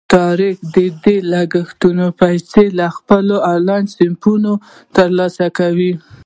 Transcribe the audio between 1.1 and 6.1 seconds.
لګښتونو پیسې له خپلو آنلاین صنفونو ترلاسه کوي.